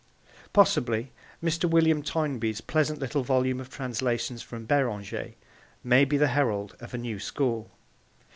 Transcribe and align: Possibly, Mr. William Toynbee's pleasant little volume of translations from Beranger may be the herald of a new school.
Possibly, 0.51 1.11
Mr. 1.43 1.69
William 1.69 2.01
Toynbee's 2.01 2.59
pleasant 2.59 2.97
little 2.99 3.21
volume 3.21 3.59
of 3.59 3.69
translations 3.69 4.41
from 4.41 4.65
Beranger 4.65 5.35
may 5.83 6.05
be 6.05 6.17
the 6.17 6.29
herald 6.29 6.75
of 6.79 6.95
a 6.95 6.97
new 6.97 7.19
school. 7.19 7.69